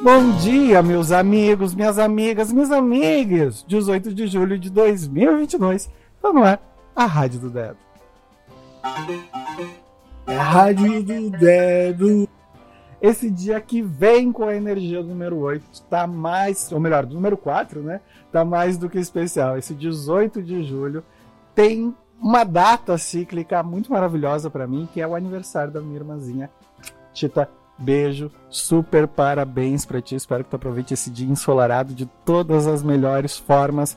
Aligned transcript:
Bom 0.00 0.30
dia, 0.36 0.82
meus 0.82 1.10
amigos, 1.10 1.74
minhas 1.74 1.98
amigas, 1.98 2.52
minhas 2.52 2.70
amigas. 2.70 3.64
18 3.66 4.14
de 4.14 4.26
julho 4.26 4.58
de 4.58 4.70
2022. 4.70 5.90
Tá 6.22 6.32
no 6.32 6.44
ar 6.44 6.60
a 6.94 7.04
Rádio 7.04 7.40
do 7.40 7.50
Dedo. 7.50 7.76
É 10.26 10.36
a 10.36 10.42
Rádio 10.42 11.02
do 11.02 11.30
Dedo. 11.30 12.28
Esse 13.00 13.30
dia 13.30 13.60
que 13.60 13.80
vem 13.80 14.32
com 14.32 14.44
a 14.44 14.54
energia 14.54 15.02
do 15.02 15.08
número 15.08 15.36
8 15.38 15.82
tá 15.90 16.06
mais, 16.06 16.70
ou 16.72 16.80
melhor, 16.80 17.06
do 17.06 17.14
número 17.14 17.36
4, 17.36 17.80
né? 17.80 18.00
Tá 18.32 18.44
mais 18.44 18.76
do 18.76 18.88
que 18.88 18.98
especial. 18.98 19.56
Esse 19.56 19.74
18 19.74 20.42
de 20.42 20.64
julho 20.64 21.04
tem 21.54 21.94
uma 22.20 22.44
data 22.44 22.98
cíclica 22.98 23.62
muito 23.62 23.92
maravilhosa 23.92 24.50
para 24.50 24.66
mim, 24.66 24.88
que 24.92 25.00
é 25.00 25.06
o 25.06 25.14
aniversário 25.14 25.72
da 25.72 25.80
minha 25.80 25.96
irmãzinha 25.96 26.50
Tita 27.12 27.48
Beijo, 27.78 28.30
super 28.50 29.06
parabéns 29.06 29.86
para 29.86 30.02
ti. 30.02 30.16
Espero 30.16 30.42
que 30.42 30.50
tu 30.50 30.56
aproveite 30.56 30.94
esse 30.94 31.10
dia 31.10 31.28
ensolarado 31.28 31.94
de 31.94 32.06
todas 32.24 32.66
as 32.66 32.82
melhores 32.82 33.36
formas 33.36 33.96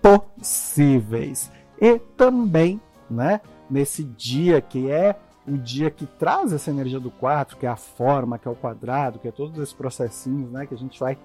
possíveis. 0.00 1.50
E 1.80 1.98
também, 2.16 2.80
né, 3.10 3.40
nesse 3.68 4.04
dia 4.04 4.60
que 4.60 4.90
é 4.90 5.16
o 5.46 5.56
dia 5.56 5.90
que 5.90 6.06
traz 6.06 6.52
essa 6.52 6.70
energia 6.70 6.98
do 6.98 7.10
4, 7.10 7.56
que 7.56 7.66
é 7.66 7.68
a 7.68 7.76
forma, 7.76 8.38
que 8.38 8.48
é 8.48 8.50
o 8.50 8.54
quadrado, 8.54 9.18
que 9.18 9.28
é 9.28 9.32
todos 9.32 9.56
esses 9.58 9.72
processinhos, 9.72 10.50
né, 10.50 10.66
que 10.66 10.74
a 10.74 10.78
gente 10.78 10.98
vai 10.98 11.16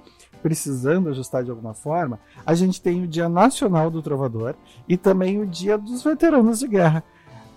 precisando 0.42 1.10
ajustar 1.10 1.44
de 1.44 1.50
alguma 1.50 1.74
forma, 1.74 2.20
a 2.46 2.54
gente 2.54 2.82
tem 2.82 3.04
o 3.04 3.08
Dia 3.08 3.28
Nacional 3.28 3.90
do 3.90 4.02
Trovador 4.02 4.56
e 4.88 4.96
também 4.96 5.40
o 5.40 5.46
Dia 5.46 5.78
dos 5.78 6.04
Veteranos 6.04 6.60
de 6.60 6.68
Guerra. 6.68 7.04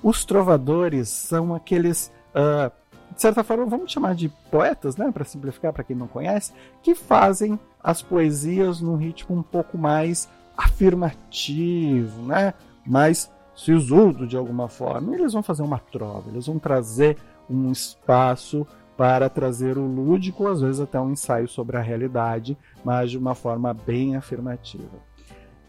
Os 0.03 0.25
trovadores 0.25 1.09
são 1.09 1.55
aqueles 1.55 2.13
uh, 2.35 2.71
de 3.15 3.21
certa 3.21 3.45
forma, 3.45 3.65
vamos 3.65 3.93
chamar 3.93 4.15
de 4.15 4.29
poetas, 4.51 4.97
né, 4.97 5.11
para 5.13 5.25
simplificar 5.25 5.73
para 5.73 5.85
quem 5.85 5.97
não 5.97 6.09
conhece, 6.09 6.53
que 6.83 6.95
fazem 6.95 7.59
as 7.83 8.03
poesias 8.03 8.81
num 8.81 8.97
ritmo 8.97 9.37
um 9.37 9.43
pouco 9.43 9.79
mais 9.79 10.29
afirmativo, 10.57 12.23
né, 12.23 12.55
mais 12.87 13.31
sisudo 13.57 14.27
de 14.27 14.37
alguma 14.37 14.69
forma. 14.69 15.15
Eles 15.15 15.33
vão 15.33 15.43
fazer 15.43 15.63
uma 15.63 15.79
trova, 15.79 16.29
eles 16.31 16.47
vão 16.47 16.59
trazer 16.59 17.17
um 17.49 17.71
espaço 17.71 18.67
para 18.97 19.29
trazer 19.29 19.77
o 19.77 19.87
lúdico, 19.87 20.47
às 20.47 20.61
vezes 20.61 20.81
até 20.81 21.01
um 21.01 21.13
ensaio 21.13 21.49
sobre 21.49 21.77
a 21.77 21.81
realidade, 21.81 22.57
mas 22.85 23.11
de 23.11 23.19
uma 23.19 23.35
forma 23.35 23.75
bem 23.75 24.17
afirmativa. 24.17 24.99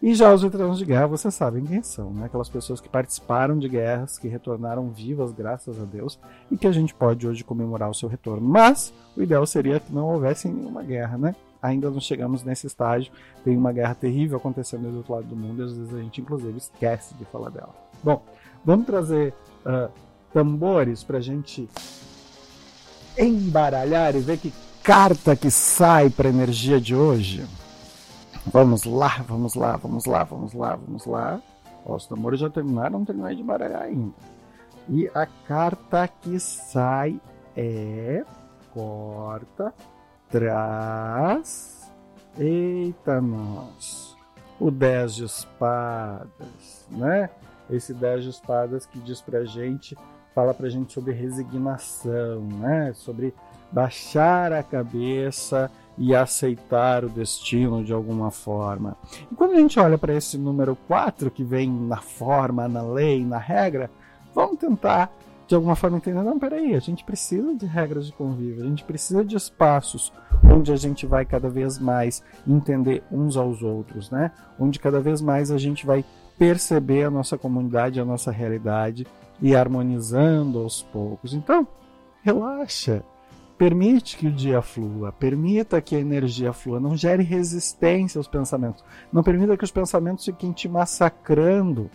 E 0.02 0.14
já 0.14 0.32
os 0.32 0.42
veteranos 0.42 0.78
de 0.78 0.84
guerra, 0.84 1.06
vocês 1.06 1.34
sabem 1.34 1.64
quem 1.64 1.82
são, 1.82 2.10
né? 2.10 2.26
Aquelas 2.26 2.48
pessoas 2.48 2.80
que 2.80 2.88
participaram 2.88 3.58
de 3.58 3.68
guerras, 3.68 4.18
que 4.18 4.28
retornaram 4.28 4.90
vivas, 4.90 5.32
graças 5.32 5.80
a 5.80 5.84
Deus, 5.84 6.18
e 6.50 6.56
que 6.56 6.66
a 6.66 6.72
gente 6.72 6.94
pode 6.94 7.26
hoje 7.26 7.42
comemorar 7.42 7.90
o 7.90 7.94
seu 7.94 8.08
retorno. 8.08 8.46
Mas 8.46 8.92
o 9.16 9.22
ideal 9.22 9.46
seria 9.46 9.80
que 9.80 9.92
não 9.92 10.06
houvesse 10.06 10.48
nenhuma 10.48 10.82
guerra, 10.82 11.16
né? 11.16 11.34
Ainda 11.62 11.90
não 11.90 12.00
chegamos 12.00 12.44
nesse 12.44 12.66
estágio. 12.66 13.10
Tem 13.42 13.56
uma 13.56 13.72
guerra 13.72 13.94
terrível 13.94 14.36
acontecendo 14.36 14.90
do 14.90 14.98
outro 14.98 15.14
lado 15.14 15.26
do 15.26 15.34
mundo 15.34 15.62
e 15.62 15.64
às 15.64 15.76
vezes 15.76 15.94
a 15.94 15.98
gente, 15.98 16.20
inclusive, 16.20 16.56
esquece 16.56 17.14
de 17.14 17.24
falar 17.24 17.50
dela. 17.50 17.74
Bom, 18.04 18.22
vamos 18.64 18.86
trazer 18.86 19.34
uh, 19.64 19.90
tambores 20.32 21.02
para 21.02 21.18
a 21.18 21.22
gente 21.22 21.68
embaralhar 23.18 24.14
e 24.14 24.20
ver 24.20 24.36
que 24.38 24.52
carta 24.82 25.34
que 25.34 25.50
sai 25.50 26.10
para 26.10 26.28
a 26.28 26.30
energia 26.30 26.80
de 26.80 26.94
hoje. 26.94 27.44
Vamos 28.52 28.84
lá, 28.84 29.24
vamos 29.26 29.54
lá, 29.54 29.76
vamos 29.76 30.06
lá, 30.06 30.24
vamos 30.24 30.52
lá, 30.54 30.76
vamos 30.76 31.04
lá. 31.04 31.40
Os 31.84 32.06
tambores 32.06 32.40
já 32.40 32.48
terminaram, 32.48 32.98
não 32.98 33.04
terminei 33.04 33.34
de 33.36 33.42
baralhar 33.42 33.82
ainda. 33.82 34.14
E 34.88 35.10
a 35.14 35.26
carta 35.46 36.08
que 36.08 36.38
sai 36.38 37.20
é. 37.56 38.24
Corta, 38.72 39.74
traz. 40.30 41.90
Eita, 42.38 43.20
nós. 43.20 44.16
O 44.60 44.70
10 44.70 45.14
de 45.14 45.24
espadas, 45.24 46.86
né? 46.90 47.30
Esse 47.68 47.92
10 47.92 48.24
de 48.24 48.30
espadas 48.30 48.86
que 48.86 48.98
diz 49.00 49.20
pra 49.20 49.44
gente, 49.44 49.96
fala 50.34 50.54
pra 50.54 50.68
gente 50.68 50.92
sobre 50.92 51.12
resignação, 51.12 52.42
né? 52.42 52.92
Sobre 52.94 53.34
baixar 53.72 54.52
a 54.52 54.62
cabeça 54.62 55.70
e 55.98 56.14
aceitar 56.14 57.04
o 57.04 57.08
destino 57.08 57.82
de 57.82 57.92
alguma 57.92 58.30
forma. 58.30 58.96
E 59.30 59.34
quando 59.34 59.52
a 59.52 59.56
gente 59.56 59.78
olha 59.80 59.96
para 59.96 60.14
esse 60.14 60.36
número 60.36 60.76
4, 60.86 61.30
que 61.30 61.42
vem 61.42 61.70
na 61.70 61.98
forma, 61.98 62.68
na 62.68 62.82
lei, 62.82 63.24
na 63.24 63.38
regra, 63.38 63.90
vamos 64.34 64.58
tentar 64.58 65.10
de 65.46 65.54
alguma 65.54 65.76
forma 65.76 65.98
entender, 65.98 66.22
não, 66.22 66.38
peraí, 66.38 66.74
a 66.74 66.80
gente 66.80 67.04
precisa 67.04 67.54
de 67.54 67.66
regras 67.66 68.06
de 68.06 68.12
convívio, 68.12 68.64
a 68.64 68.66
gente 68.66 68.82
precisa 68.82 69.24
de 69.24 69.36
espaços 69.36 70.12
onde 70.44 70.72
a 70.72 70.76
gente 70.76 71.06
vai 71.06 71.24
cada 71.24 71.48
vez 71.48 71.78
mais 71.78 72.22
entender 72.46 73.02
uns 73.12 73.36
aos 73.36 73.62
outros, 73.62 74.10
né? 74.10 74.32
Onde 74.58 74.80
cada 74.80 75.00
vez 75.00 75.20
mais 75.20 75.52
a 75.52 75.58
gente 75.58 75.86
vai 75.86 76.04
perceber 76.36 77.04
a 77.04 77.10
nossa 77.10 77.38
comunidade, 77.38 78.00
a 78.00 78.04
nossa 78.04 78.30
realidade 78.30 79.06
e 79.40 79.54
harmonizando 79.54 80.58
aos 80.58 80.82
poucos. 80.82 81.32
Então, 81.32 81.66
relaxa, 82.22 83.04
Permite 83.58 84.18
que 84.18 84.26
o 84.26 84.32
dia 84.32 84.60
flua, 84.60 85.12
permita 85.12 85.80
que 85.80 85.96
a 85.96 86.00
energia 86.00 86.52
flua, 86.52 86.78
não 86.78 86.94
gere 86.94 87.22
resistência 87.22 88.18
aos 88.18 88.28
pensamentos, 88.28 88.84
não 89.10 89.22
permita 89.22 89.56
que 89.56 89.64
os 89.64 89.70
pensamentos 89.70 90.26
fiquem 90.26 90.52
te 90.52 90.68
massacrando. 90.68 91.90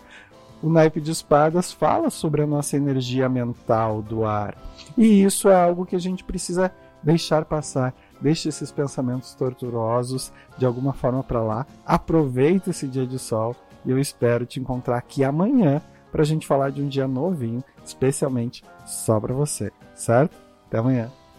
O 0.64 0.70
naipe 0.70 1.00
de 1.00 1.12
espadas 1.12 1.72
fala 1.72 2.10
sobre 2.10 2.42
a 2.42 2.48
nossa 2.48 2.78
energia 2.78 3.30
mental 3.30 4.02
do 4.02 4.26
ar, 4.26 4.56
e 4.98 5.24
isso 5.24 5.50
é 5.50 5.56
algo 5.56 5.86
que 5.86 5.96
a 5.96 6.00
gente 6.00 6.24
precisa 6.24 6.72
deixar 7.04 7.46
passar. 7.46 7.94
Deixe 8.20 8.50
esses 8.50 8.72
pensamentos 8.72 9.34
torturosos 9.34 10.32
de 10.58 10.66
alguma 10.66 10.94
forma 10.94 11.24
para 11.24 11.42
lá. 11.42 11.66
Aproveite 11.86 12.70
esse 12.70 12.88
dia 12.88 13.06
de 13.06 13.18
sol 13.18 13.56
e 13.84 13.90
eu 13.90 14.00
espero 14.00 14.46
te 14.46 14.60
encontrar 14.60 14.98
aqui 14.98 15.24
amanhã 15.24 15.82
para 16.12 16.22
a 16.22 16.26
gente 16.26 16.46
falar 16.46 16.72
de 16.72 16.82
um 16.82 16.88
dia 16.88 17.08
novinho, 17.08 17.64
especialmente 17.84 18.64
só 18.86 19.20
para 19.20 19.34
você, 19.34 19.72
certo? 19.96 20.36
Até 20.68 20.78
amanhã. 20.78 21.10